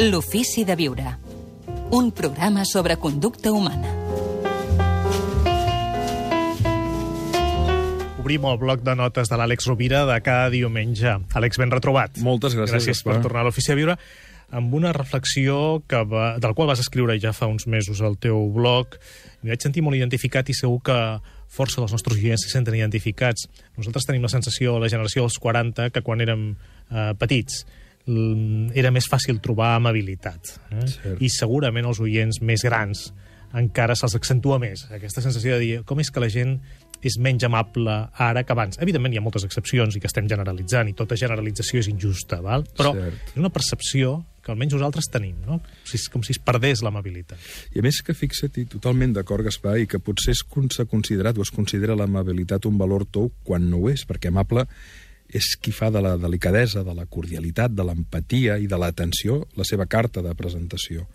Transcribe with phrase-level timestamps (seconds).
[0.00, 1.04] L'ofici de viure.
[1.92, 3.90] Un programa sobre conducta humana.
[8.22, 11.18] Obrim el bloc de notes de l'Àlex Rovira de cada diumenge.
[11.36, 12.16] Àlex, ben retrobat.
[12.24, 13.98] Moltes gràcies, Gràcies per tornar a l'ofici de viure
[14.52, 18.48] amb una reflexió que va, del qual vas escriure ja fa uns mesos al teu
[18.52, 18.96] blog.
[19.42, 20.98] M'hi vaig sentir molt identificat i segur que
[21.52, 23.44] força dels nostres oients se senten identificats.
[23.76, 27.64] Nosaltres tenim la sensació, la generació dels 40, que quan érem eh, petits
[28.06, 30.56] era més fàcil trobar amabilitat.
[30.72, 30.86] Eh?
[30.90, 31.20] Cert.
[31.22, 33.10] I segurament els oients més grans
[33.58, 34.86] encara se'ls accentua més.
[34.90, 36.56] Aquesta sensació de dir com és que la gent
[37.02, 38.78] és menys amable ara que abans.
[38.82, 42.64] Evidentment hi ha moltes excepcions i que estem generalitzant i tota generalització és injusta, val?
[42.78, 43.32] però Cert.
[43.34, 45.60] és una percepció que almenys nosaltres tenim, no?
[45.86, 47.38] Si és com si es perdés l'amabilitat.
[47.76, 51.52] I a més que fixa-t'hi totalment d'acord, Gaspar, i que potser s'ha considerat o es
[51.54, 54.66] considera l'amabilitat un valor tou quan no ho és, perquè amable
[55.32, 59.64] és qui fa de la delicadesa, de la cordialitat, de l'empatia i de l'atenció la
[59.64, 61.06] seva carta de presentació.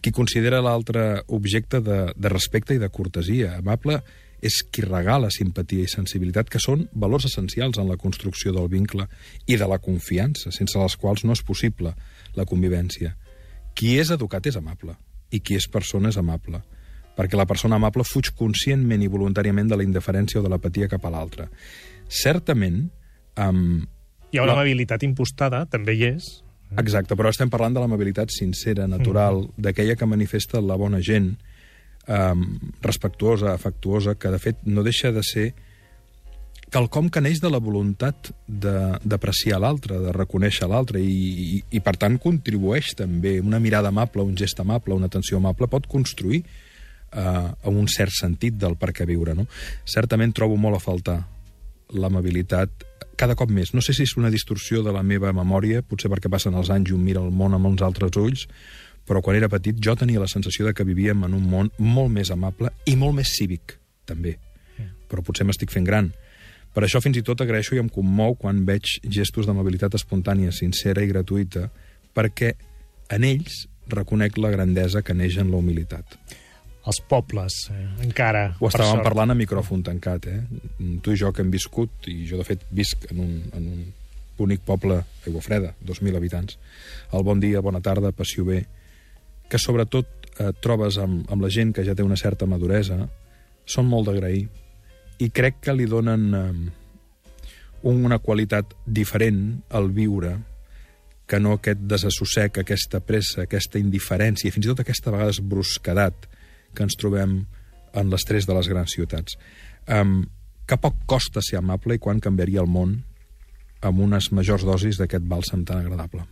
[0.00, 3.58] Qui considera l'altre objecte de, de respecte i de cortesia.
[3.60, 4.00] Amable
[4.40, 9.08] és qui regala simpatia i sensibilitat, que són valors essencials en la construcció del vincle
[9.46, 11.94] i de la confiança, sense les quals no és possible
[12.38, 13.14] la convivència.
[13.74, 14.94] Qui és educat és amable,
[15.30, 16.62] i qui és persona és amable,
[17.18, 21.04] perquè la persona amable fuig conscientment i voluntàriament de la indiferència o de l'apatia cap
[21.04, 21.48] a l'altre.
[22.08, 22.86] Certament,
[23.38, 23.86] um,
[24.30, 26.28] Hi ha una La- amabilitat impostada, també hi és,
[26.76, 29.62] Exacte, però estem parlant de l'amabilitat sincera, natural, mm.
[29.64, 31.30] d'aquella que manifesta la bona gent,
[32.06, 32.42] um,
[32.84, 35.46] respectuosa, afectuosa, que de fet no deixa de ser
[36.68, 41.80] quelcom que neix de la voluntat de- d'apreciar l'altre, de reconèixer l'altre, i, i, i
[41.80, 46.42] per tant contribueix també una mirada amable, un gest amable, una atenció amable, pot construir
[47.16, 49.32] uh, un cert sentit del per què viure.
[49.34, 49.48] No?
[49.88, 51.18] Certament trobo molt a faltar
[51.94, 52.84] l'amabilitat
[53.18, 53.72] cada cop més.
[53.74, 56.92] No sé si és una distorsió de la meva memòria, potser perquè passen els anys
[56.92, 58.46] i un mira el món amb uns altres ulls,
[59.08, 62.12] però quan era petit jo tenia la sensació de que vivíem en un món molt
[62.14, 64.36] més amable i molt més cívic, també.
[65.08, 66.12] Però potser m'estic fent gran.
[66.74, 71.02] Per això fins i tot agraeixo i em commou quan veig gestos d'amabilitat espontània, sincera
[71.02, 71.70] i gratuïta,
[72.14, 72.52] perquè
[73.16, 76.18] en ells reconec la grandesa que neix en la humilitat.
[76.88, 78.56] Els pobles, eh, encara.
[78.58, 79.04] Ho estàvem sort.
[79.04, 80.40] parlant a micròfon tancat, eh?
[81.02, 83.84] Tu i jo que hem viscut, i jo de fet visc en un, en un
[84.38, 86.58] bonic poble, Aigua Freda, 2.000 habitants,
[87.12, 88.62] el bon dia, bona tarda, passió bé,
[89.50, 90.06] que sobretot
[90.38, 93.02] eh, trobes amb, amb la gent que ja té una certa maduresa,
[93.68, 94.46] són molt d'agrair,
[95.18, 96.52] i crec que li donen eh,
[97.82, 100.38] una qualitat diferent al viure
[101.28, 106.28] que no aquest desassossec, aquesta pressa, aquesta indiferència, i fins i tot aquesta vegades brusquedat
[106.74, 107.40] que ens trobem
[107.96, 109.38] en l'estrès de les grans ciutats.
[109.88, 110.22] Um,
[110.68, 112.98] que poc costa ser amable i quan canviaria el món
[113.88, 116.26] amb unes majors dosis d'aquest bàlsam tan agradable.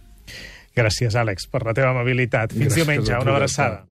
[0.77, 2.53] Gràcies, Àlex, per la teva amabilitat.
[2.53, 3.85] Fins Gràcies diumenge, una abraçada.